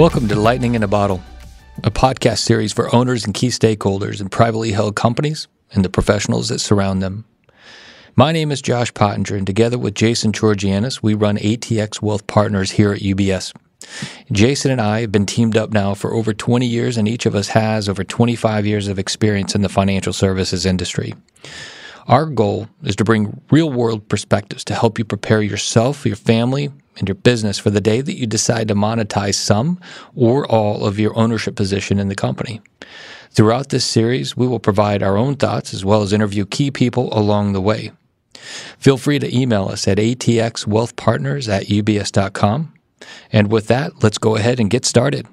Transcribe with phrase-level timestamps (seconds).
[0.00, 1.22] Welcome to Lightning in a Bottle,
[1.84, 6.48] a podcast series for owners and key stakeholders in privately held companies and the professionals
[6.48, 7.26] that surround them.
[8.16, 12.70] My name is Josh Pottinger, and together with Jason Georgianis, we run ATX Wealth Partners
[12.70, 13.52] here at UBS.
[14.32, 17.34] Jason and I have been teamed up now for over 20 years, and each of
[17.34, 21.12] us has over 25 years of experience in the financial services industry.
[22.06, 26.70] Our goal is to bring real world perspectives to help you prepare yourself, your family,
[27.00, 29.80] and your business for the day that you decide to monetize some
[30.14, 32.60] or all of your ownership position in the company.
[33.32, 37.12] Throughout this series, we will provide our own thoughts as well as interview key people
[37.16, 37.90] along the way.
[38.78, 42.74] Feel free to email us at atxwealthpartners at ubs.com.
[43.32, 45.26] And with that, let's go ahead and get started.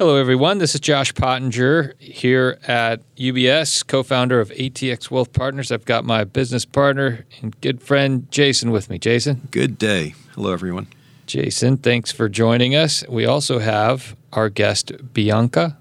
[0.00, 0.58] Hello, everyone.
[0.58, 5.72] This is Josh Pottinger here at UBS, co founder of ATX Wealth Partners.
[5.72, 9.00] I've got my business partner and good friend Jason with me.
[9.00, 9.48] Jason.
[9.50, 10.14] Good day.
[10.36, 10.86] Hello, everyone.
[11.26, 13.02] Jason, thanks for joining us.
[13.08, 15.76] We also have our guest, Bianca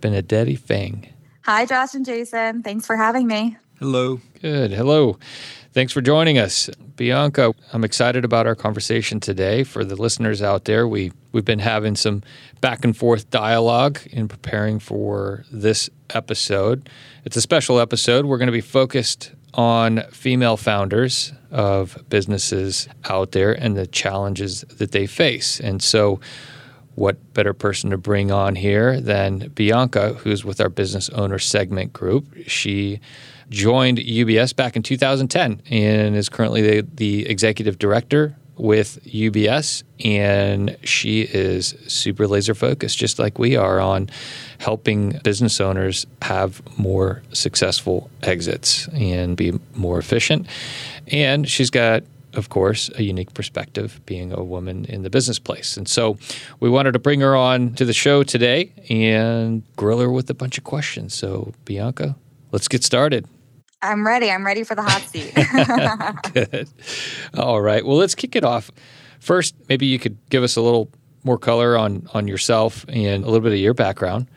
[0.00, 1.12] Benedetti Fang.
[1.42, 2.62] Hi, Josh and Jason.
[2.62, 3.56] Thanks for having me.
[3.80, 4.20] Hello.
[4.40, 4.70] Good.
[4.70, 5.18] Hello.
[5.76, 6.70] Thanks for joining us.
[6.96, 9.62] Bianca, I'm excited about our conversation today.
[9.62, 12.22] For the listeners out there, we, we've been having some
[12.62, 16.88] back and forth dialogue in preparing for this episode.
[17.26, 18.24] It's a special episode.
[18.24, 24.62] We're going to be focused on female founders of businesses out there and the challenges
[24.78, 25.60] that they face.
[25.60, 26.20] And so,
[26.94, 31.92] what better person to bring on here than Bianca, who's with our business owner segment
[31.92, 32.34] group?
[32.46, 32.98] She
[33.50, 39.82] joined UBS back in 2010 and is currently the, the executive director with UBS.
[40.04, 44.08] And she is super laser focused, just like we are, on
[44.58, 50.46] helping business owners have more successful exits and be more efficient.
[51.08, 52.02] And she's got
[52.34, 55.76] of course, a unique perspective being a woman in the business place.
[55.78, 56.18] And so
[56.60, 60.34] we wanted to bring her on to the show today and grill her with a
[60.34, 61.14] bunch of questions.
[61.14, 62.14] So, Bianca,
[62.52, 63.26] let's get started.
[63.86, 64.30] I'm ready.
[64.30, 65.32] I'm ready for the hot seat.
[66.34, 66.68] Good.
[67.36, 67.84] All right.
[67.84, 68.70] Well, let's kick it off.
[69.20, 70.90] First, maybe you could give us a little
[71.24, 74.28] more color on on yourself and a little bit of your background,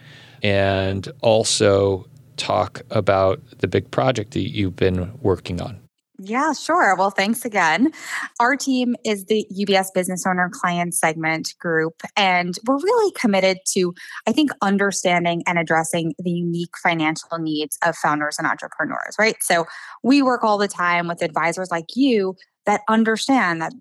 [0.42, 2.06] and also
[2.38, 5.80] talk about the big project that you've been working on.
[6.30, 6.96] Yeah, sure.
[6.96, 7.92] Well, thanks again.
[8.40, 13.96] Our team is the UBS Business Owner Client Segment Group, and we're really committed to,
[14.28, 19.38] I think, understanding and addressing the unique financial needs of founders and entrepreneurs, right?
[19.42, 19.66] So
[20.04, 22.36] we work all the time with advisors like you
[22.68, 23.74] that understand that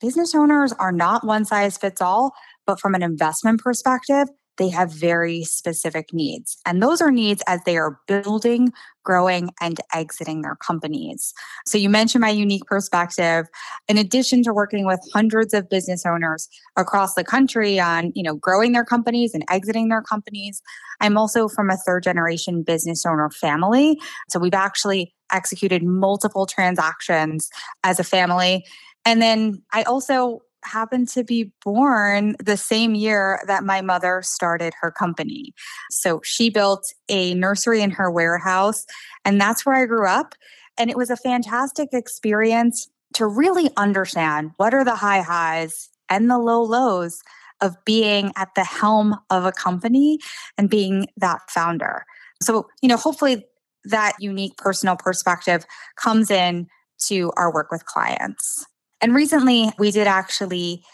[0.00, 2.32] business owners are not one size fits all,
[2.66, 4.26] but from an investment perspective,
[4.58, 6.58] they have very specific needs.
[6.66, 8.72] And those are needs as they are building,
[9.04, 11.32] growing, and exiting their companies.
[11.66, 13.46] So you mentioned my unique perspective.
[13.88, 18.34] In addition to working with hundreds of business owners across the country on, you know,
[18.34, 20.62] growing their companies and exiting their companies,
[21.00, 23.98] I'm also from a third generation business owner family.
[24.28, 27.48] So we've actually executed multiple transactions
[27.82, 28.64] as a family.
[29.04, 34.72] And then I also happened to be born the same year that my mother started
[34.80, 35.54] her company.
[35.90, 38.86] So she built a nursery in her warehouse,
[39.24, 40.34] and that's where I grew up.
[40.78, 46.30] And it was a fantastic experience to really understand what are the high highs and
[46.30, 47.22] the low lows
[47.60, 50.18] of being at the helm of a company
[50.58, 52.04] and being that founder.
[52.42, 53.44] So, you know, hopefully
[53.84, 55.64] that unique personal perspective
[55.96, 56.66] comes in
[57.06, 58.66] to our work with clients.
[59.02, 60.84] And recently, we did actually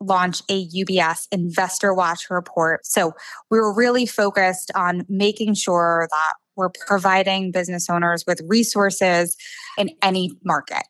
[0.00, 2.86] launch a UBS Investor Watch report.
[2.86, 3.12] So
[3.50, 9.36] we were really focused on making sure that we're providing business owners with resources
[9.76, 10.82] in any market.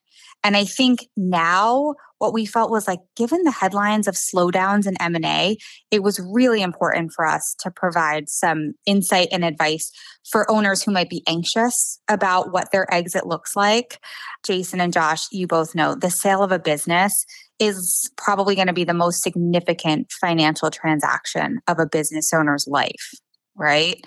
[0.44, 5.00] And I think now what we felt was like given the headlines of slowdowns in
[5.00, 5.56] M&A,
[5.90, 9.90] it was really important for us to provide some insight and advice
[10.30, 14.00] for owners who might be anxious about what their exit looks like.
[14.44, 17.24] Jason and Josh, you both know the sale of a business
[17.58, 23.12] is probably going to be the most significant financial transaction of a business owner's life
[23.58, 24.04] right?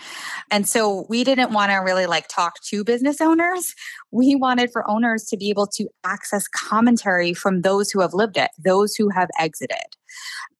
[0.50, 3.76] And so we didn't want to really like talk to business owners.
[4.12, 8.38] We wanted for owners to be able to access commentary from those who have lived
[8.38, 9.78] it, those who have exited.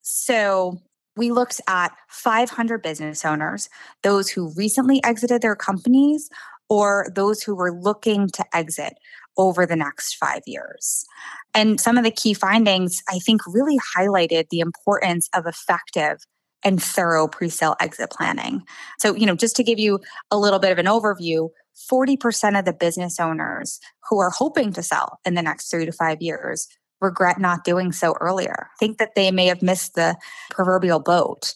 [0.02, 0.80] So
[1.18, 3.70] we looked at 500 business owners,
[4.04, 6.30] those who recently exited their companies
[6.70, 8.94] or those who were looking to exit
[9.38, 11.06] over the next five years.
[11.54, 16.20] And some of the key findings, I think, really highlighted the importance of effective
[16.64, 18.64] and thorough pre-sale exit planning.
[19.00, 20.00] So, you know, just to give you
[20.30, 21.50] a little bit of an overview,
[21.92, 23.80] 40% of the business owners
[24.10, 26.68] who are hoping to sell in the next 3 to 5 years
[27.00, 30.16] regret not doing so earlier, think that they may have missed the
[30.52, 31.54] proverbial boat.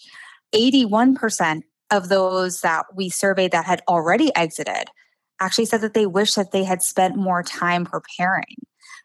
[0.54, 1.62] 81%
[1.92, 4.90] of those that we surveyed that had already exited
[5.40, 8.56] actually said that they wish that they had spent more time preparing,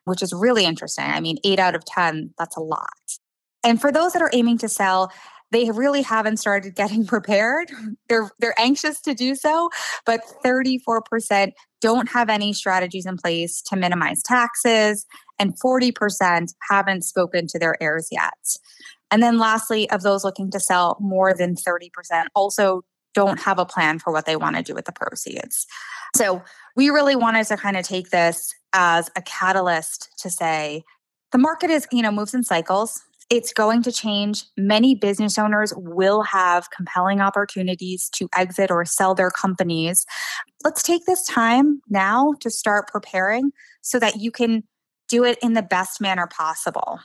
[0.05, 1.05] which is really interesting.
[1.05, 2.89] I mean, eight out of 10, that's a lot.
[3.63, 5.13] And for those that are aiming to sell,
[5.53, 7.71] they really haven't started getting prepared.
[8.09, 9.71] They're they're anxious to do so,
[10.07, 15.07] but 34% don't have any strategies in place to minimize taxes
[15.39, 18.35] and 40% haven't spoken to their heirs yet.
[19.11, 21.89] And then lastly, of those looking to sell, more than 30%
[22.35, 22.83] also
[23.15, 25.67] don't have a plan for what they want to do with the proceeds.
[26.15, 26.43] So
[26.77, 30.85] we really wanted to kind of take this as a catalyst to say
[31.33, 33.03] the market is, you know, moves in cycles.
[33.31, 34.45] It's going to change.
[34.57, 40.05] Many business owners will have compelling opportunities to exit or sell their companies.
[40.65, 44.65] Let's take this time now to start preparing so that you can
[45.09, 47.01] do it in the best manner possible.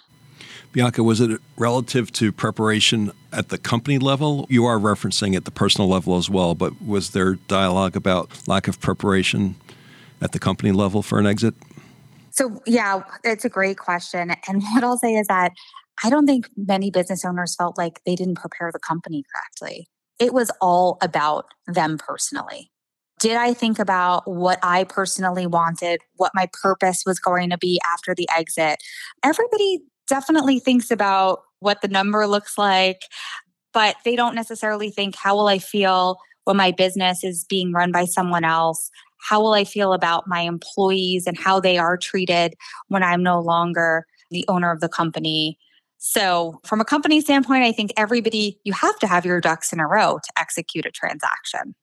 [0.72, 4.46] Bianca, was it relative to preparation at the company level?
[4.50, 8.68] You are referencing at the personal level as well, but was there dialogue about lack
[8.68, 9.56] of preparation
[10.22, 11.54] at the company level for an exit?
[12.32, 14.32] So, yeah, it's a great question.
[14.48, 15.54] And what I'll say is that
[16.04, 19.88] I don't think many business owners felt like they didn't prepare the company correctly.
[20.20, 22.72] It was all about them personally.
[23.20, 27.80] Did I think about what I personally wanted, what my purpose was going to be
[27.86, 28.84] after the exit?
[29.24, 33.04] Everybody definitely thinks about what the number looks like,
[33.74, 37.92] but they don't necessarily think, how will I feel when my business is being run
[37.92, 38.90] by someone else?
[39.30, 42.54] How will I feel about my employees and how they are treated
[42.90, 45.58] when I'm no longer the owner of the company?
[45.98, 49.80] So, from a company standpoint, I think everybody, you have to have your ducks in
[49.80, 51.76] a row to execute a transaction.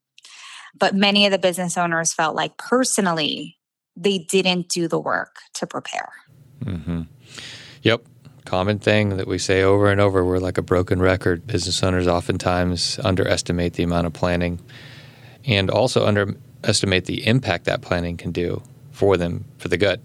[0.78, 3.58] But many of the business owners felt like personally,
[3.96, 6.10] they didn't do the work to prepare.
[6.64, 7.02] Mm-hmm.
[7.82, 8.06] Yep.
[8.44, 10.24] Common thing that we say over and over.
[10.24, 11.46] We're like a broken record.
[11.46, 14.60] Business owners oftentimes underestimate the amount of planning
[15.44, 20.00] and also underestimate the impact that planning can do for them for the good.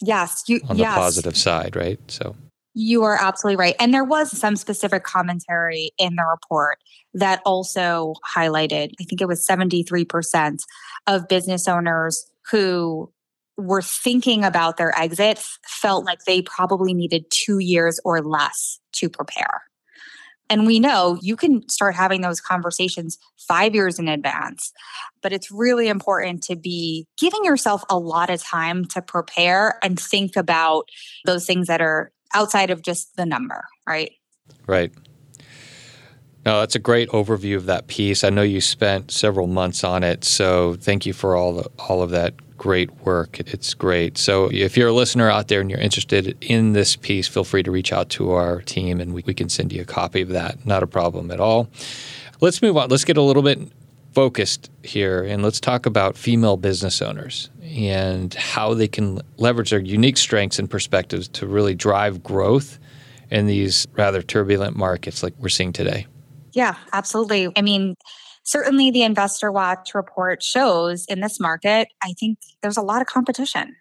[0.00, 0.44] Yes.
[0.48, 0.94] You, on the yes.
[0.94, 1.98] positive side, right?
[2.08, 2.34] So
[2.74, 3.74] you are absolutely right.
[3.80, 6.78] And there was some specific commentary in the report
[7.14, 10.58] that also highlighted, I think it was 73%
[11.06, 13.12] of business owners who
[13.56, 19.08] were thinking about their exits felt like they probably needed two years or less to
[19.08, 19.62] prepare.
[20.48, 24.72] And we know you can start having those conversations five years in advance,
[25.22, 29.98] but it's really important to be giving yourself a lot of time to prepare and
[29.98, 30.88] think about
[31.24, 34.12] those things that are outside of just the number, right?
[34.66, 34.92] Right.
[36.46, 38.24] No, that's a great overview of that piece.
[38.24, 42.02] I know you spent several months on it, so thank you for all the, all
[42.02, 43.40] of that great work.
[43.40, 44.18] It's great.
[44.18, 47.62] So if you're a listener out there and you're interested in this piece, feel free
[47.62, 50.28] to reach out to our team and we, we can send you a copy of
[50.28, 50.66] that.
[50.66, 51.68] Not a problem at all.
[52.40, 52.88] Let's move on.
[52.88, 53.60] Let's get a little bit
[54.12, 59.80] focused here and let's talk about female business owners and how they can leverage their
[59.80, 62.78] unique strengths and perspectives to really drive growth
[63.30, 66.06] in these rather turbulent markets like we're seeing today.
[66.52, 67.48] Yeah, absolutely.
[67.56, 67.94] I mean,
[68.42, 73.06] certainly the Investor Watch report shows in this market, I think there's a lot of
[73.06, 73.76] competition.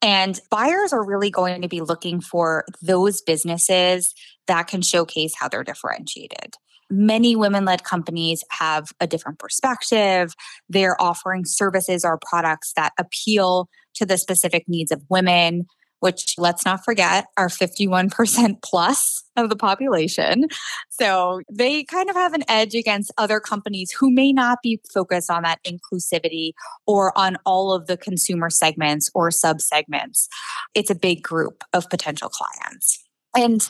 [0.00, 4.14] And buyers are really going to be looking for those businesses
[4.46, 6.54] that can showcase how they're differentiated
[6.90, 10.34] many women led companies have a different perspective.
[10.68, 15.66] They're offering services or products that appeal to the specific needs of women,
[16.00, 20.46] which let's not forget are 51% plus of the population.
[20.90, 25.30] So they kind of have an edge against other companies who may not be focused
[25.30, 26.52] on that inclusivity
[26.86, 30.28] or on all of the consumer segments or sub segments.
[30.74, 33.03] It's a big group of potential clients.
[33.36, 33.66] And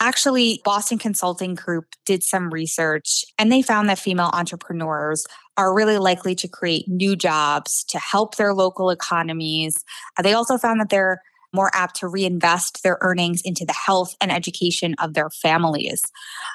[0.00, 5.98] actually, Boston Consulting Group did some research and they found that female entrepreneurs are really
[5.98, 9.84] likely to create new jobs to help their local economies.
[10.16, 11.20] Uh, they also found that they're
[11.52, 16.02] more apt to reinvest their earnings into the health and education of their families.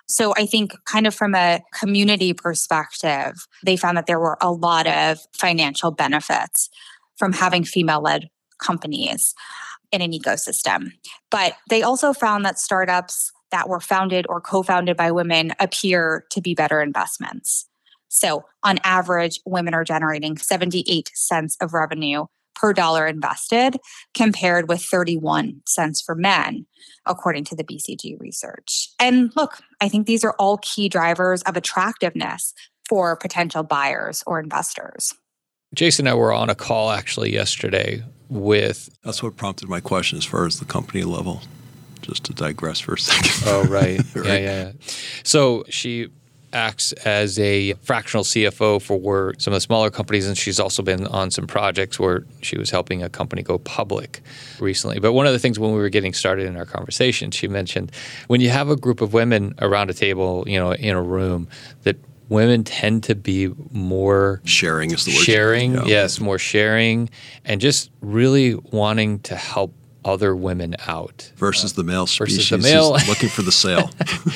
[0.07, 3.33] So I think, kind of from a community perspective,
[3.65, 6.69] they found that there were a lot of financial benefits
[7.17, 8.29] from having female led
[8.59, 9.33] companies
[9.93, 10.91] in an ecosystem.
[11.31, 16.25] But they also found that startups that were founded or co founded by women appear
[16.31, 17.69] to be better investments.
[18.09, 23.77] So, on average, women are generating 78 cents of revenue per dollar invested,
[24.13, 26.65] compared with 31 cents for men,
[27.05, 28.89] according to the BCG research.
[28.99, 32.53] And look, I think these are all key drivers of attractiveness
[32.87, 35.13] for potential buyers or investors.
[35.73, 38.03] Jason and I were on a call actually yesterday
[38.33, 38.89] with.
[39.03, 41.41] That's what prompted my question as far as the company level.
[42.01, 43.31] Just to digress for a second.
[43.47, 43.99] Oh, right.
[44.15, 44.25] right.
[44.25, 44.71] Yeah, yeah.
[45.23, 46.09] So she
[46.53, 51.07] acts as a fractional CFO for some of the smaller companies, and she's also been
[51.07, 54.21] on some projects where she was helping a company go public
[54.59, 54.99] recently.
[54.99, 57.91] But one of the things when we were getting started in our conversation, she mentioned
[58.27, 61.47] when you have a group of women around a table, you know, in a room,
[61.83, 61.97] that
[62.33, 65.83] women tend to be more sharing is the word sharing yeah.
[65.85, 67.09] yes more sharing
[67.45, 69.73] and just really wanting to help
[70.05, 71.31] other women out.
[71.37, 72.91] Versus uh, the male species versus the male.
[73.07, 73.89] looking for the sale.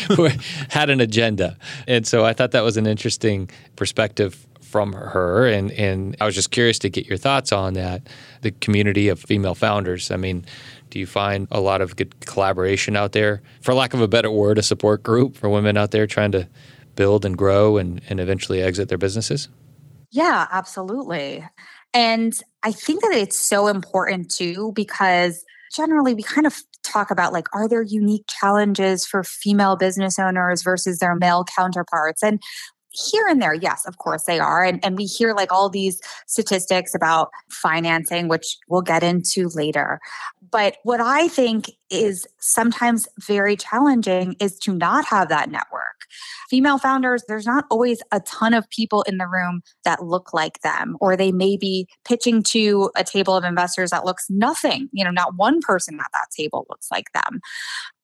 [0.69, 1.57] Had an agenda.
[1.87, 5.47] And so i thought that was an interesting perspective from her.
[5.47, 8.07] And and i was just curious to get your thoughts on that
[8.41, 10.11] the community of female founders.
[10.11, 10.45] I mean
[10.89, 14.31] do you find a lot of good collaboration out there for lack of a better
[14.31, 16.47] word a support group for women out there trying to
[16.97, 19.47] build and grow and, and eventually exit their businesses?
[20.11, 21.45] Yeah, absolutely.
[21.93, 27.33] And I think that it's so important too, because generally we kind of talk about
[27.33, 32.23] like, are there unique challenges for female business owners versus their male counterparts?
[32.23, 32.41] And
[32.91, 34.63] here and there, yes, of course they are.
[34.63, 39.99] And, and we hear like all these statistics about financing, which we'll get into later.
[40.49, 45.96] But what I think is sometimes very challenging is to not have that network.
[46.49, 50.61] Female founders, there's not always a ton of people in the room that look like
[50.61, 55.03] them, or they may be pitching to a table of investors that looks nothing, you
[55.03, 57.39] know, not one person at that table looks like them.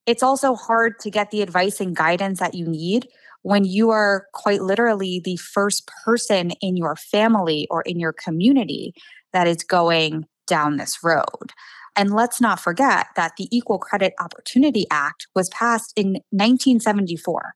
[0.06, 3.08] It's also hard to get the advice and guidance that you need
[3.42, 8.94] when you are quite literally the first person in your family or in your community
[9.32, 11.52] that is going down this road.
[11.96, 17.54] And let's not forget that the Equal Credit Opportunity Act was passed in 1974.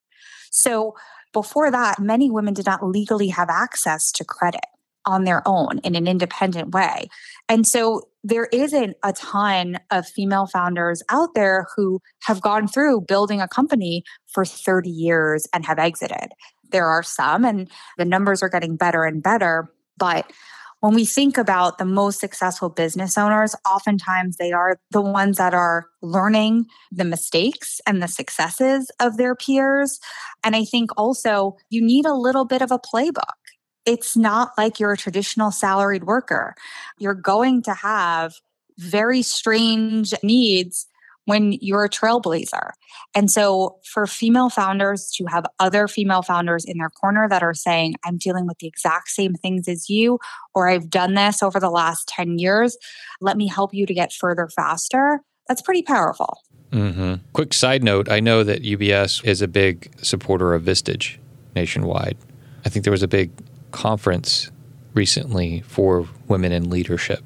[0.50, 0.94] So
[1.32, 4.64] before that, many women did not legally have access to credit
[5.04, 7.08] on their own in an independent way.
[7.48, 13.02] And so there isn't a ton of female founders out there who have gone through
[13.02, 16.32] building a company for 30 years and have exited.
[16.70, 19.72] There are some, and the numbers are getting better and better.
[19.96, 20.30] But
[20.80, 25.54] when we think about the most successful business owners, oftentimes they are the ones that
[25.54, 29.98] are learning the mistakes and the successes of their peers.
[30.44, 33.34] And I think also you need a little bit of a playbook
[33.88, 36.54] it's not like you're a traditional salaried worker.
[36.98, 38.34] You're going to have
[38.76, 40.86] very strange needs
[41.28, 42.70] when you're a trailblazer.
[43.14, 47.52] And so, for female founders to have other female founders in their corner that are
[47.52, 50.18] saying, I'm dealing with the exact same things as you,
[50.54, 52.78] or I've done this over the last 10 years,
[53.20, 56.40] let me help you to get further faster, that's pretty powerful.
[56.70, 57.14] Mm-hmm.
[57.34, 61.18] Quick side note I know that UBS is a big supporter of Vistage
[61.54, 62.16] nationwide.
[62.64, 63.30] I think there was a big
[63.70, 64.50] conference
[64.94, 67.22] recently for women in leadership.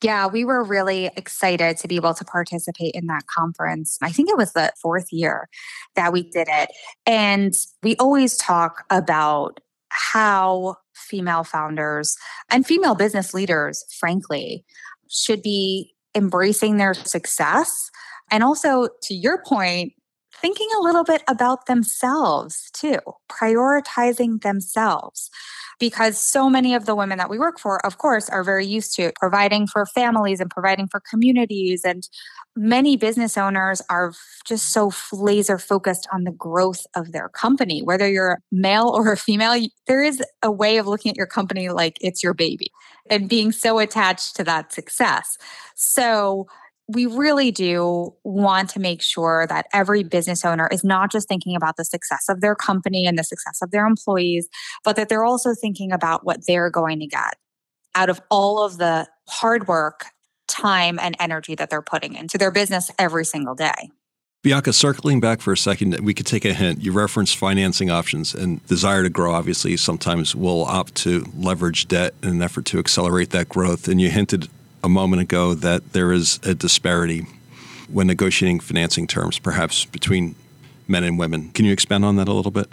[0.00, 3.98] Yeah, we were really excited to be able to participate in that conference.
[4.00, 5.48] I think it was the fourth year
[5.96, 6.70] that we did it.
[7.04, 7.52] And
[7.82, 12.16] we always talk about how female founders
[12.48, 14.64] and female business leaders, frankly,
[15.10, 17.90] should be embracing their success.
[18.30, 19.94] And also, to your point,
[20.40, 25.30] thinking a little bit about themselves too, prioritizing themselves.
[25.80, 28.96] Because so many of the women that we work for, of course, are very used
[28.96, 31.82] to providing for families and providing for communities.
[31.84, 32.08] And
[32.56, 34.12] many business owners are
[34.44, 37.80] just so laser focused on the growth of their company.
[37.80, 41.68] Whether you're male or a female, there is a way of looking at your company
[41.68, 42.72] like it's your baby
[43.08, 45.38] and being so attached to that success.
[45.74, 46.46] So,
[46.88, 51.54] we really do want to make sure that every business owner is not just thinking
[51.54, 54.48] about the success of their company and the success of their employees,
[54.84, 57.36] but that they're also thinking about what they're going to get
[57.94, 60.06] out of all of the hard work,
[60.46, 63.90] time, and energy that they're putting into their business every single day.
[64.42, 66.80] Bianca, circling back for a second, we could take a hint.
[66.80, 69.34] You referenced financing options and desire to grow.
[69.34, 73.88] Obviously, sometimes we'll opt to leverage debt in an effort to accelerate that growth.
[73.88, 74.48] And you hinted
[74.82, 77.26] a moment ago that there is a disparity
[77.88, 80.34] when negotiating financing terms, perhaps between
[80.86, 81.50] men and women.
[81.50, 82.68] Can you expand on that a little bit?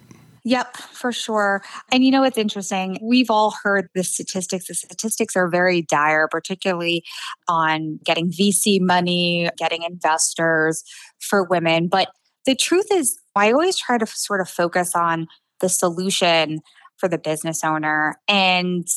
[0.48, 1.64] Yep, for sure.
[1.92, 3.00] And you know, it's interesting.
[3.02, 4.68] We've all heard the statistics.
[4.68, 7.04] The statistics are very dire, particularly
[7.48, 10.84] on getting VC money, getting investors
[11.20, 11.88] for women.
[11.88, 12.10] But
[12.46, 15.28] the truth is, I always try to sort of focus on
[15.62, 16.60] the solution
[16.98, 18.20] for the business owner.
[18.28, 18.88] And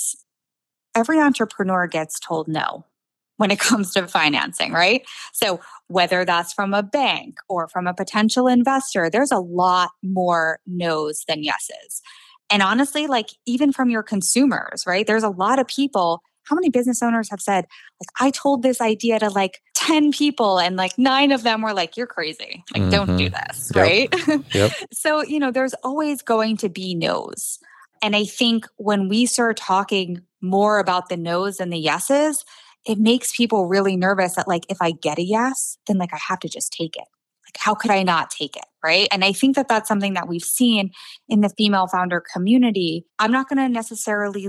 [0.94, 2.84] every entrepreneur gets told no
[3.38, 5.04] when it comes to financing, right?
[5.32, 10.60] So, whether that's from a bank or from a potential investor, there's a lot more
[10.66, 12.02] no's than yeses.
[12.50, 15.06] And honestly, like even from your consumers, right?
[15.06, 17.66] There's a lot of people how many business owners have said,
[18.00, 21.74] like, I told this idea to like 10 people and like nine of them were
[21.74, 22.64] like, you're crazy.
[22.72, 22.90] Like, mm-hmm.
[22.90, 23.48] don't do mm-hmm.
[23.48, 23.72] this.
[23.74, 23.82] Yep.
[23.82, 24.54] Right.
[24.54, 24.72] Yep.
[24.92, 27.58] so, you know, there's always going to be no's.
[28.00, 32.44] And I think when we start talking more about the no's and the yeses,
[32.86, 36.18] it makes people really nervous that like if I get a yes, then like I
[36.28, 37.04] have to just take it.
[37.46, 39.08] Like how could I not take it, right?
[39.10, 40.90] And I think that that's something that we've seen
[41.28, 43.06] in the female founder community.
[43.18, 44.48] I'm not going to necessarily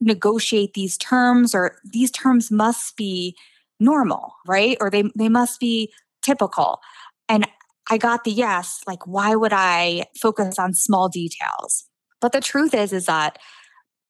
[0.00, 3.36] negotiate these terms or these terms must be
[3.78, 4.76] normal, right?
[4.80, 6.80] Or they they must be typical.
[7.28, 7.46] And
[7.90, 11.84] I got the yes, like why would I focus on small details?
[12.20, 13.38] But the truth is is that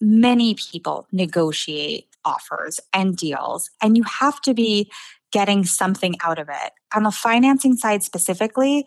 [0.00, 4.90] many people negotiate offers and deals, and you have to be
[5.32, 6.72] getting something out of it.
[6.94, 8.86] On the financing side specifically,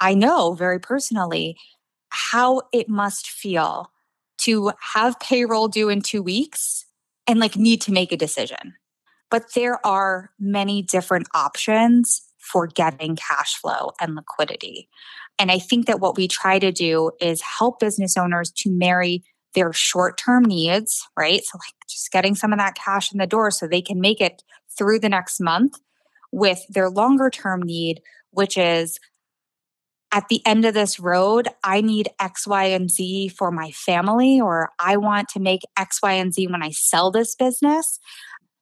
[0.00, 1.56] I know very personally
[2.10, 3.90] how it must feel
[4.38, 6.84] to have payroll due in two weeks
[7.26, 8.74] and like need to make a decision.
[9.30, 14.88] But there are many different options for getting cash flow and liquidity.
[15.38, 19.22] And I think that what we try to do is help business owners to marry
[19.58, 21.42] their short term needs, right?
[21.44, 24.20] So, like just getting some of that cash in the door so they can make
[24.20, 24.44] it
[24.76, 25.80] through the next month
[26.30, 28.00] with their longer term need,
[28.30, 29.00] which is
[30.12, 34.40] at the end of this road, I need X, Y, and Z for my family,
[34.40, 37.98] or I want to make X, Y, and Z when I sell this business.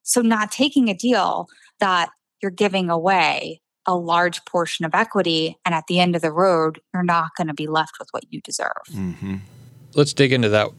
[0.03, 1.47] So, not taking a deal
[1.79, 2.09] that
[2.41, 6.81] you're giving away a large portion of equity, and at the end of the road,
[6.95, 8.73] you're not going to be left with what you deserve.
[8.91, 9.37] Mm-hmm.
[9.95, 10.71] Let's dig into that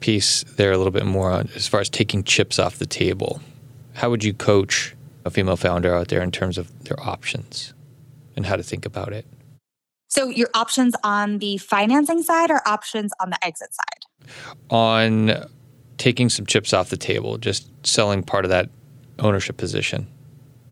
[0.00, 3.40] piece there a little bit more as far as taking chips off the table.
[3.94, 7.74] How would you coach a female founder out there in terms of their options
[8.36, 9.26] and how to think about it?
[10.08, 14.32] So, your options on the financing side or options on the exit side?
[14.68, 15.48] On
[15.98, 18.70] taking some chips off the table, just selling part of that
[19.20, 20.08] ownership position.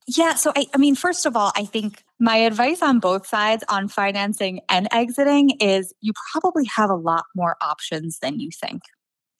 [0.08, 0.34] Yeah.
[0.34, 3.86] So, I, I mean, first of all, I think my advice on both sides on
[3.86, 8.82] financing and exiting is you probably have a lot more options than you think.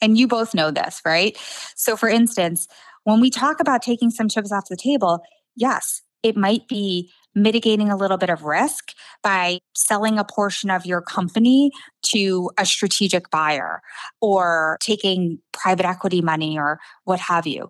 [0.01, 1.37] And you both know this, right?
[1.75, 2.69] So, for instance,
[3.05, 5.23] when we talk about taking some chips off the table,
[5.57, 10.85] yes, it might be mitigating a little bit of risk by selling a portion of
[10.85, 11.71] your company
[12.03, 13.81] to a strategic buyer
[14.21, 17.69] or taking private equity money or what have you.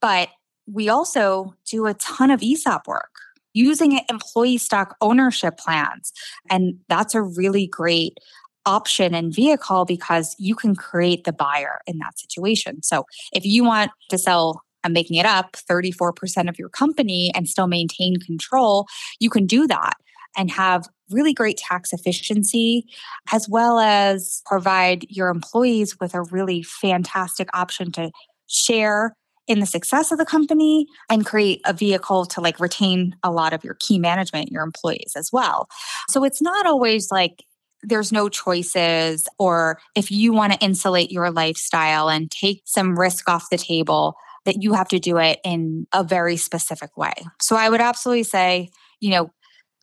[0.00, 0.28] But
[0.66, 3.10] we also do a ton of ESOP work
[3.52, 6.12] using employee stock ownership plans.
[6.48, 8.18] And that's a really great
[8.66, 12.82] option and vehicle because you can create the buyer in that situation.
[12.82, 17.48] So if you want to sell I'm making it up, 34% of your company and
[17.48, 18.86] still maintain control,
[19.18, 19.94] you can do that
[20.36, 22.86] and have really great tax efficiency,
[23.32, 28.10] as well as provide your employees with a really fantastic option to
[28.46, 29.14] share
[29.48, 33.52] in the success of the company and create a vehicle to like retain a lot
[33.52, 35.68] of your key management, your employees as well.
[36.08, 37.44] So it's not always like
[37.82, 43.28] there's no choices, or if you want to insulate your lifestyle and take some risk
[43.28, 47.12] off the table, that you have to do it in a very specific way.
[47.40, 49.30] So I would absolutely say, you know,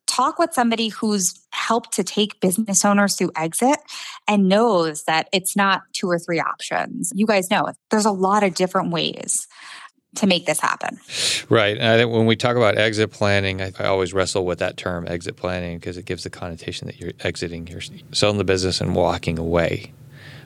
[0.06, 3.78] talk with somebody who's helped to take business owners through exit
[4.26, 7.12] and knows that it's not two or three options.
[7.14, 9.46] You guys know there's a lot of different ways
[10.16, 10.98] to make this happen.
[11.48, 11.76] Right.
[11.76, 14.76] And I think when we talk about exit planning, I, I always wrestle with that
[14.76, 18.80] term, exit planning, because it gives the connotation that you're exiting, you're selling the business
[18.80, 19.92] and walking away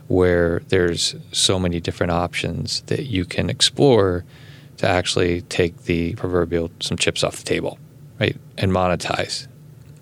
[0.09, 4.25] where there's so many different options that you can explore
[4.77, 7.79] to actually take the proverbial some chips off the table,
[8.21, 8.37] right?
[8.59, 9.47] And monetize,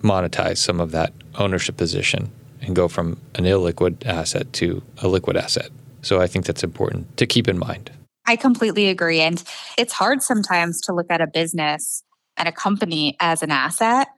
[0.02, 5.36] monetize some of that ownership position and go from an illiquid asset to a liquid
[5.36, 5.70] asset.
[6.02, 7.90] So I think that's important to keep in mind.
[8.26, 9.20] I completely agree.
[9.20, 9.42] And
[9.76, 12.02] it's hard sometimes to look at a business
[12.36, 14.08] and a company as an asset,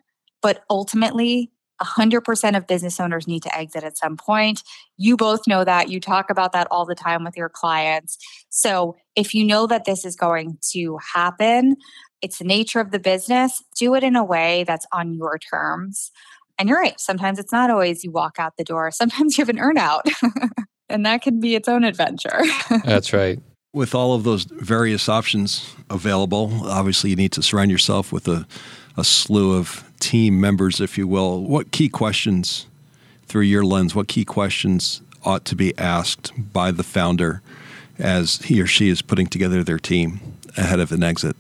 [0.43, 1.51] but ultimately
[1.83, 4.63] 100% of business owners need to exit at some point.
[4.97, 5.89] You both know that.
[5.89, 8.19] You talk about that all the time with your clients.
[8.51, 11.77] So, if you know that this is going to happen,
[12.23, 16.13] it's the nature of the business, do it in a way that's on your terms.
[16.59, 16.99] And you're right.
[17.01, 20.03] Sometimes it's not always you walk out the door, sometimes you have an earnout,
[20.89, 22.43] and that can be its own adventure.
[22.85, 23.41] that's right.
[23.75, 28.47] With all of those various options available, obviously you need to surround yourself with a,
[28.99, 32.67] a slew of team members, if you will, what key questions,
[33.25, 37.41] through your lens, what key questions ought to be asked by the founder
[37.99, 40.21] as he or she is putting together their team
[40.59, 41.35] ahead of an exit?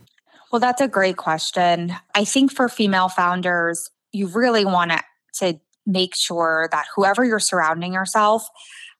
[0.51, 1.93] Well, that's a great question.
[2.15, 4.93] I think for female founders, you really want
[5.35, 8.49] to make sure that whoever you're surrounding yourself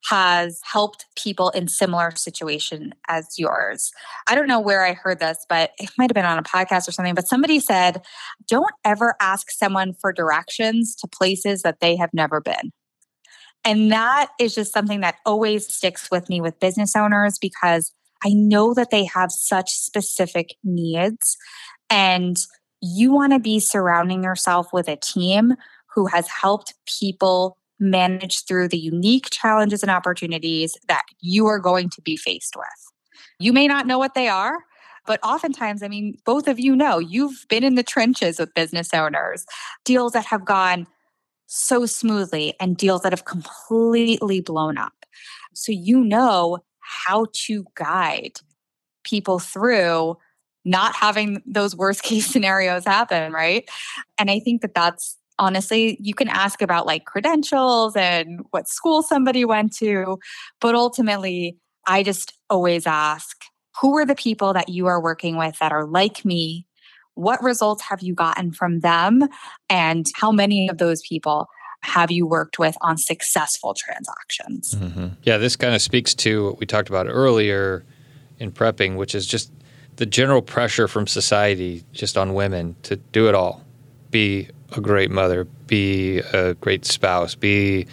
[0.09, 3.93] has helped people in similar situation as yours.
[4.27, 6.89] I don't know where I heard this, but it might have been on a podcast
[6.89, 8.03] or something, but somebody said,
[8.49, 12.73] don't ever ask someone for directions to places that they have never been.
[13.65, 17.93] And that is just something that always sticks with me with business owners because
[18.25, 21.37] I know that they have such specific needs
[21.91, 22.37] and
[22.81, 25.55] you want to be surrounding yourself with a team
[25.95, 31.91] who has helped people manage through the unique challenges and opportunities that you are going
[31.91, 32.67] to be faced with.
[33.39, 34.59] You may not know what they are,
[35.07, 38.95] but oftentimes, I mean, both of you know you've been in the trenches with business
[38.95, 39.45] owners,
[39.85, 40.87] deals that have gone
[41.47, 45.05] so smoothly and deals that have completely blown up.
[45.55, 48.39] So you know how to guide
[49.05, 50.17] people through
[50.65, 53.69] not having those worst case scenarios happen, right?
[54.19, 59.03] And I think that that's honestly, you can ask about like credentials and what school
[59.03, 60.19] somebody went to,
[60.61, 63.37] but ultimately, I just always ask
[63.81, 66.67] who are the people that you are working with that are like me?
[67.15, 69.29] What results have you gotten from them?
[69.69, 71.49] And how many of those people
[71.83, 74.75] have you worked with on successful transactions?
[74.75, 75.09] Mm-hmm.
[75.25, 77.85] Yeah, this kind of speaks to what we talked about earlier
[78.39, 79.51] in prepping, which is just
[79.97, 83.65] the general pressure from society just on women to do it all
[84.13, 87.87] be a great mother, be a great spouse, be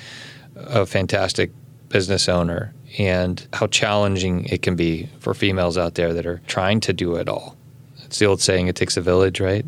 [0.55, 1.51] a fantastic
[1.89, 6.79] business owner, and how challenging it can be for females out there that are trying
[6.81, 7.55] to do it all.
[8.03, 9.65] It's the old saying, it takes a village, right?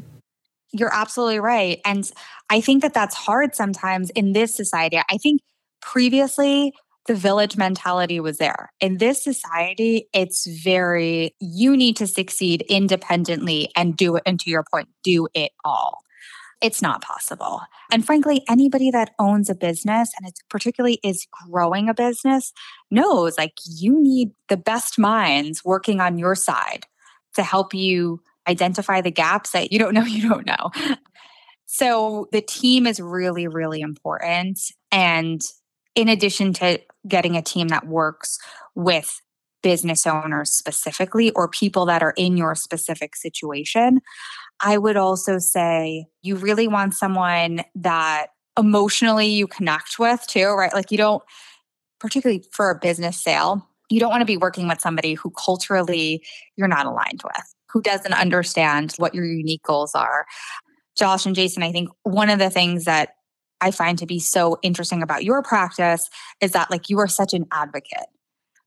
[0.71, 1.79] You're absolutely right.
[1.85, 2.09] And
[2.49, 4.97] I think that that's hard sometimes in this society.
[4.97, 5.41] I think
[5.81, 6.73] previously
[7.07, 8.71] the village mentality was there.
[8.79, 14.49] In this society, it's very, you need to succeed independently and do it, and to
[14.49, 15.99] your point, do it all
[16.61, 17.61] it's not possible.
[17.91, 22.53] And frankly, anybody that owns a business and it particularly is growing a business
[22.89, 26.85] knows like you need the best minds working on your side
[27.35, 30.71] to help you identify the gaps that you don't know you don't know.
[31.65, 34.59] So the team is really, really important.
[34.91, 35.41] And
[35.95, 38.37] in addition to getting a team that works
[38.75, 39.21] with
[39.63, 44.01] business owners specifically or people that are in your specific situation,
[44.61, 50.73] I would also say you really want someone that emotionally you connect with too, right?
[50.73, 51.23] Like you don't,
[51.99, 56.23] particularly for a business sale, you don't want to be working with somebody who culturally
[56.55, 60.25] you're not aligned with, who doesn't understand what your unique goals are.
[60.97, 63.15] Josh and Jason, I think one of the things that
[63.61, 66.09] I find to be so interesting about your practice
[66.41, 68.07] is that like you are such an advocate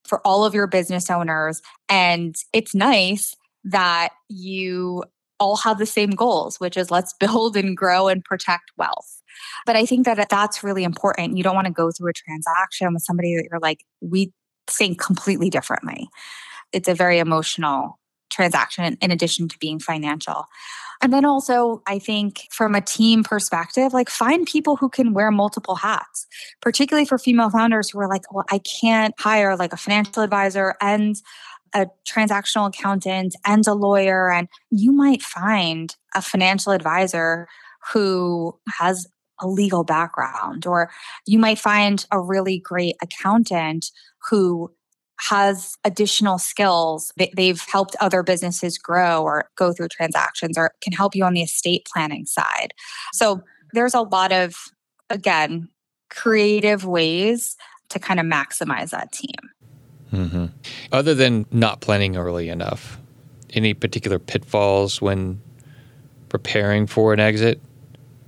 [0.05, 1.63] for all of your business owners.
[1.89, 5.05] And it's nice that you
[5.41, 9.23] all have the same goals, which is let's build and grow and protect wealth.
[9.67, 11.37] But I think that that's really important.
[11.37, 14.33] You don't want to go through a transaction with somebody that you're like, we
[14.67, 16.09] think completely differently.
[16.73, 17.99] It's a very emotional
[18.31, 20.47] transaction in addition to being financial.
[21.03, 25.31] And then also, I think from a team perspective, like find people who can wear
[25.31, 26.27] multiple hats,
[26.61, 30.75] particularly for female founders who are like, well, I can't hire like a financial advisor
[30.81, 31.17] and
[31.75, 34.31] a transactional accountant and a lawyer.
[34.31, 37.49] And you might find a financial advisor
[37.93, 39.07] who has
[39.41, 40.91] a legal background, or
[41.27, 43.91] you might find a really great accountant
[44.31, 44.73] who
[45.21, 47.13] has additional skills.
[47.37, 51.43] They've helped other businesses grow or go through transactions or can help you on the
[51.43, 52.75] estate planning side.
[53.13, 54.55] So there's a lot of,
[55.11, 55.69] again,
[56.11, 57.57] creative ways
[57.91, 59.35] to kind of maximize that team.
[60.15, 60.47] Mm-hmm.
[60.93, 62.99] Other than not planning early enough,
[63.53, 65.41] any particular pitfalls when
[66.29, 67.61] preparing for an exit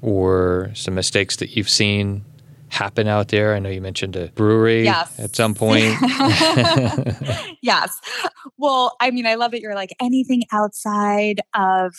[0.03, 2.25] or some mistakes that you've seen
[2.69, 3.55] happen out there?
[3.55, 5.19] I know you mentioned a brewery yes.
[5.19, 5.97] at some point.
[7.63, 8.01] yes.
[8.59, 11.95] Well, I mean, I love that you're like anything outside of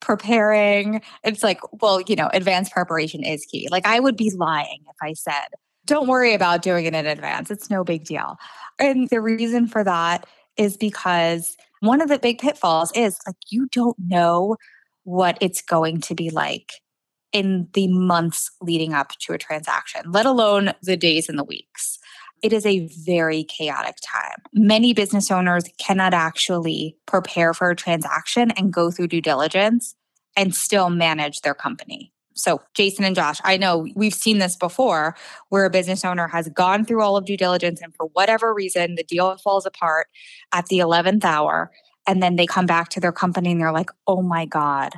[0.00, 1.02] preparing.
[1.24, 3.68] It's like, well, you know, advanced preparation is key.
[3.70, 5.48] Like, I would be lying if I said,
[5.86, 7.50] don't worry about doing it in advance.
[7.50, 8.38] It's no big deal.
[8.80, 13.68] And the reason for that is because one of the big pitfalls is like you
[13.72, 14.56] don't know
[15.04, 16.72] what it's going to be like
[17.32, 21.98] in the months leading up to a transaction, let alone the days and the weeks.
[22.42, 24.42] It is a very chaotic time.
[24.52, 29.94] Many business owners cannot actually prepare for a transaction and go through due diligence
[30.36, 32.12] and still manage their company.
[32.40, 35.16] So, Jason and Josh, I know we've seen this before
[35.48, 38.94] where a business owner has gone through all of due diligence and for whatever reason,
[38.94, 40.08] the deal falls apart
[40.52, 41.70] at the 11th hour.
[42.06, 44.94] And then they come back to their company and they're like, oh my God,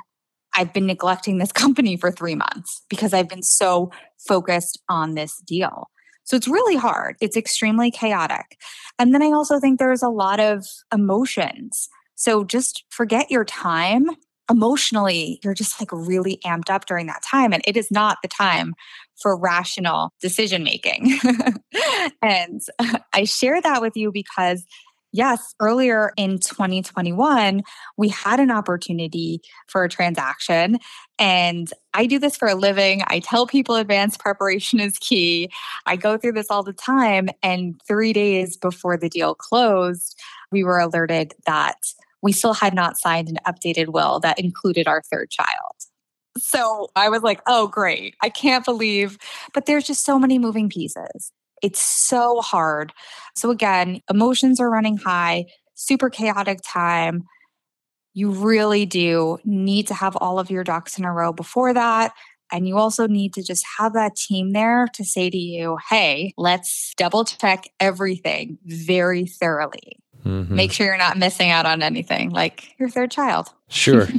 [0.55, 5.39] I've been neglecting this company for three months because I've been so focused on this
[5.39, 5.89] deal.
[6.25, 7.17] So it's really hard.
[7.21, 8.57] It's extremely chaotic.
[8.99, 11.89] And then I also think there's a lot of emotions.
[12.15, 14.07] So just forget your time.
[14.53, 17.53] Emotionally, you're just like really amped up during that time.
[17.53, 18.75] And it is not the time
[19.21, 21.19] for rational decision making.
[22.23, 22.61] and
[23.15, 24.65] I share that with you because
[25.13, 27.63] yes, earlier in 2021,
[27.97, 30.79] we had an opportunity for a transaction.
[31.19, 33.03] And I do this for a living.
[33.07, 35.51] I tell people advanced preparation is key.
[35.87, 37.29] I go through this all the time.
[37.43, 40.19] And three days before the deal closed,
[40.51, 41.77] we were alerted that
[42.23, 45.75] we still had not signed an updated will that included our third child.
[46.39, 48.17] So I was like, oh, great.
[48.23, 49.19] I can't believe,
[49.53, 51.33] but there's just so many moving pieces.
[51.63, 52.93] It's so hard.
[53.37, 57.25] So, again, emotions are running high, super chaotic time.
[58.15, 62.13] You really do need to have all of your ducks in a row before that.
[62.51, 66.35] And you also need to just have that team there to say to you, hey,
[66.37, 70.02] let's double check everything very thoroughly.
[70.25, 70.55] Mm-hmm.
[70.55, 73.49] Make sure you're not missing out on anything like your third child.
[73.69, 74.07] Sure.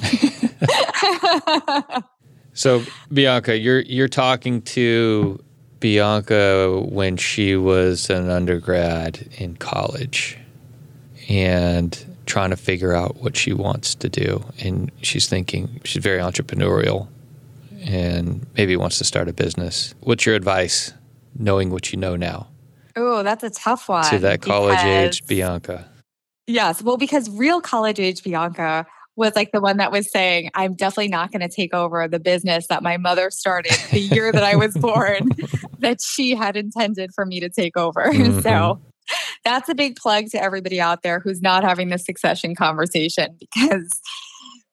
[2.54, 5.44] so Bianca, you're you're talking to
[5.80, 10.38] Bianca when she was an undergrad in college
[11.30, 14.46] and trying to figure out what she wants to do.
[14.60, 17.08] And she's thinking, she's very entrepreneurial
[17.82, 19.94] and maybe wants to start a business.
[20.00, 20.94] What's your advice,
[21.38, 22.48] knowing what you know now?
[22.96, 24.10] Oh, that's a tough one.
[24.10, 25.90] To that college age Bianca.
[26.48, 26.82] Yes.
[26.82, 31.10] Well, because real college age Bianca was like the one that was saying, I'm definitely
[31.10, 34.56] not going to take over the business that my mother started the year that I
[34.56, 35.30] was born,
[35.80, 38.04] that she had intended for me to take over.
[38.14, 38.42] Mm-hmm.
[38.42, 38.80] So
[39.44, 43.90] that's a big plug to everybody out there who's not having the succession conversation because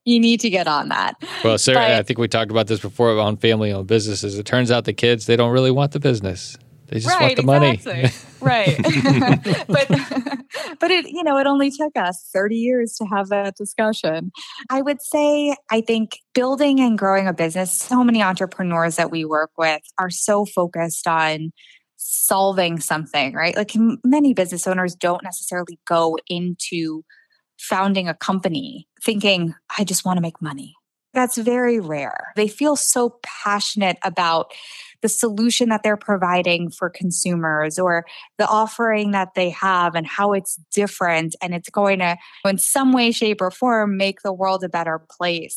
[0.04, 1.14] you need to get on that.
[1.42, 4.38] Well, Sarah, but, I think we talked about this before on family owned businesses.
[4.38, 6.56] It turns out the kids, they don't really want the business.
[6.90, 8.10] They just right, want the money.
[8.40, 8.76] right.
[9.68, 9.88] but
[10.80, 14.32] but it you know, it only took us 30 years to have that discussion.
[14.68, 19.24] I would say I think building and growing a business, so many entrepreneurs that we
[19.24, 21.52] work with are so focused on
[21.96, 23.56] solving something, right?
[23.56, 23.72] Like
[24.04, 27.04] many business owners don't necessarily go into
[27.56, 30.74] founding a company thinking I just want to make money.
[31.12, 32.32] That's very rare.
[32.36, 34.52] They feel so passionate about
[35.02, 38.04] the solution that they're providing for consumers or
[38.38, 42.92] the offering that they have and how it's different and it's going to in some
[42.92, 45.56] way shape or form make the world a better place.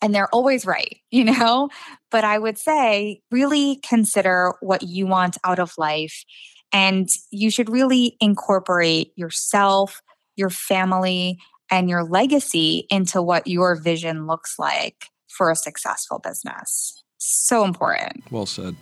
[0.00, 1.68] And they're always right you know?
[2.10, 6.24] But i would say really consider what you want out of life
[6.72, 10.00] and you should really incorporate yourself
[10.36, 11.38] your family
[11.70, 18.24] and your legacy into what your vision looks like for a successful business so important.
[18.30, 18.76] Well said.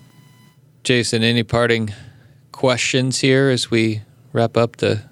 [0.85, 1.93] Jason, any parting
[2.53, 5.03] questions here as we wrap up the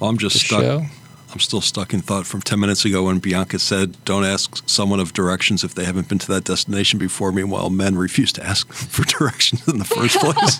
[0.00, 0.62] Well, I'm just stuck.
[0.62, 0.86] Show?
[1.32, 5.00] I'm still stuck in thought from 10 minutes ago when Bianca said, Don't ask someone
[5.00, 7.32] of directions if they haven't been to that destination before.
[7.32, 10.58] Meanwhile, men refuse to ask for directions in the first place.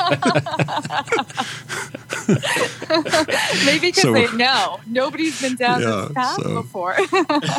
[3.66, 4.80] Maybe because so, they know.
[4.86, 6.96] Nobody's been down yeah, this path so before.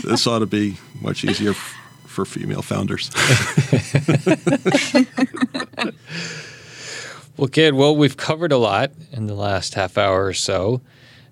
[0.03, 1.53] this ought to be much easier
[2.13, 3.09] for female founders.
[7.37, 10.81] well, kid, well, we've covered a lot in the last half hour or so.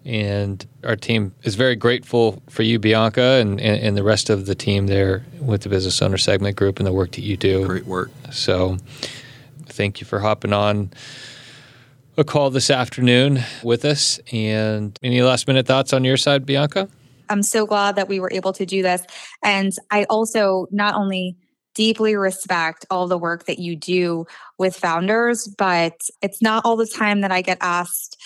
[0.04, 4.48] And our team is very grateful for you, Bianca, and, and, and the rest of
[4.48, 7.67] the team there with the Business Owner Segment Group and the work that you do.
[7.67, 8.10] Great work.
[8.32, 8.78] So,
[9.67, 10.89] thank you for hopping on
[12.17, 14.20] a call this afternoon with us.
[14.32, 16.89] And any last minute thoughts on your side, Bianca?
[17.32, 19.04] I'm so glad that we were able to do this.
[19.44, 21.38] And I also not only
[21.74, 24.26] deeply respect all the work that you do
[24.58, 28.22] with founders, but it's not all the time that I get asked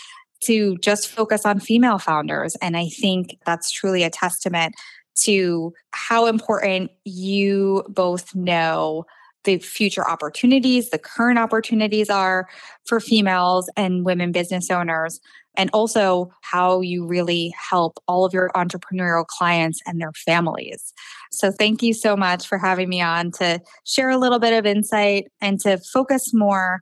[0.46, 2.56] to just focus on female founders.
[2.62, 4.76] And I think that's truly a testament
[5.24, 9.06] to how important you both know
[9.46, 12.48] the future opportunities, the current opportunities are
[12.84, 15.22] for females and women business owners,
[15.58, 20.94] and also how you really help all of your entrepreneurial clients and their families.
[21.32, 24.66] So, thank you so much for having me on to share a little bit of
[24.66, 26.82] insight and to focus more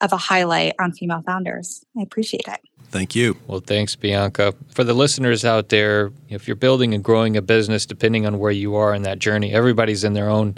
[0.00, 1.84] of a highlight on female founders.
[1.96, 2.60] I appreciate it.
[2.94, 3.36] Thank you.
[3.48, 4.54] Well, thanks, Bianca.
[4.70, 8.52] For the listeners out there, if you're building and growing a business, depending on where
[8.52, 10.56] you are in that journey, everybody's in their own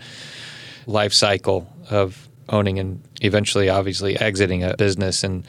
[0.87, 5.25] life cycle of owning and eventually, obviously, exiting a business.
[5.25, 5.47] And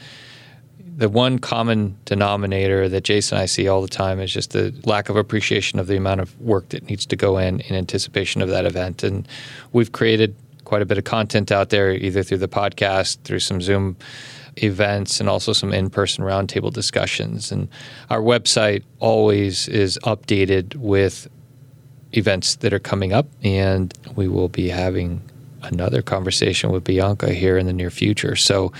[0.98, 4.74] the one common denominator that Jason and I see all the time is just the
[4.84, 8.42] lack of appreciation of the amount of work that needs to go in in anticipation
[8.42, 9.04] of that event.
[9.04, 9.26] And
[9.72, 10.34] we've created
[10.64, 13.96] quite a bit of content out there, either through the podcast, through some Zoom
[14.56, 17.52] events and also some in person roundtable discussions.
[17.52, 17.68] And
[18.10, 21.28] our website always is updated with
[22.12, 25.22] events that are coming up, and we will be having
[25.62, 28.36] another conversation with Bianca here in the near future.
[28.36, 28.72] So,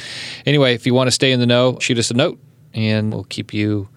[0.47, 2.39] anyway, if you want to stay in the know, shoot us a note
[2.75, 3.89] and we'll keep you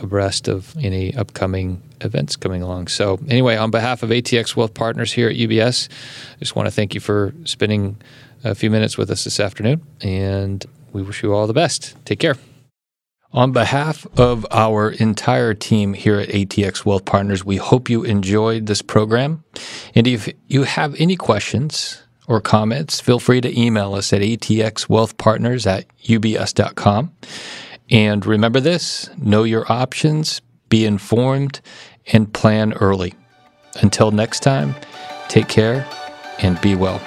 [0.00, 2.88] abreast of any upcoming events coming along.
[2.88, 5.88] So, anyway, on behalf of ATX Wealth Partners here at UBS,
[6.34, 7.96] I just want to thank you for spending
[8.44, 11.96] a few minutes with us this afternoon, and we wish you all the best.
[12.04, 12.36] Take care.
[13.32, 18.66] On behalf of our entire team here at ATX Wealth Partners, we hope you enjoyed
[18.66, 19.44] this program.
[19.94, 25.66] And if you have any questions or comments, feel free to email us at atxwealthpartners
[25.66, 27.12] at ubs.com.
[27.90, 31.60] And remember this know your options, be informed,
[32.12, 33.14] and plan early.
[33.80, 34.74] Until next time,
[35.28, 35.86] take care
[36.40, 37.00] and be well.